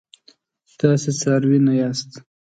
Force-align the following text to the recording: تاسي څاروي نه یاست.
تاسي 0.79 1.11
څاروي 1.21 1.59
نه 1.67 1.73
یاست. 1.81 2.11